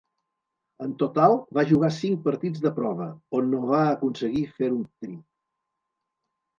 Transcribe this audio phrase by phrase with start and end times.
[0.85, 3.09] En total, va jugar cinc partits de prova,
[3.43, 5.17] on no va aconseguir fer un try.